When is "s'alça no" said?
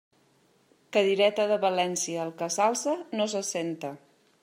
2.57-3.33